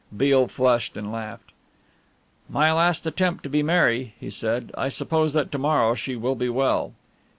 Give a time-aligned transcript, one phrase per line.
[0.17, 1.51] Beale flushed and laughed.
[2.49, 4.71] "My last attempt to be merry," he said.
[4.75, 6.93] "I suppose that to morrow she will be well."